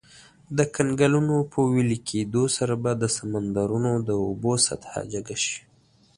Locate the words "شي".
5.43-5.59